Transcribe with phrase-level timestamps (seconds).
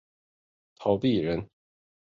[0.79, 1.47] 陶弼人。